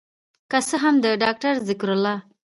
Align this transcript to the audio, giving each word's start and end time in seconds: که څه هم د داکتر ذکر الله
که 0.51 0.59
څه 0.67 0.75
هم 0.83 0.95
د 1.03 1.05
داکتر 1.23 1.53
ذکر 1.67 1.87
الله 1.95 2.15